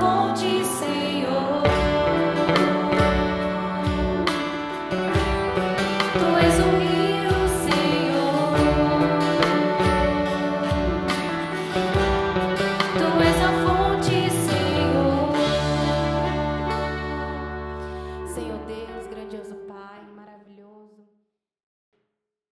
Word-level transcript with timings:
fonte, 0.00 0.64
Senhor. 0.64 1.69